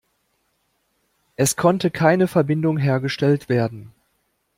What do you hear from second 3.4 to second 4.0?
werden.